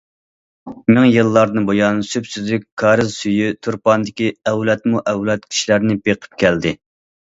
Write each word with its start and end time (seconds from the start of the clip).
مىڭ 0.95 1.03
يىللاردىن 1.15 1.67
بۇيان، 1.67 1.99
سۈپسۈزۈك 2.11 2.65
كارىز 2.83 3.11
سۈيى 3.17 3.51
تۇرپاندىكى 3.67 4.31
ئەۋلادمۇئەۋلاد 4.49 5.49
كىشىلەرنى 5.53 5.99
بېقىپ 6.09 6.43
كەلدى. 6.45 6.75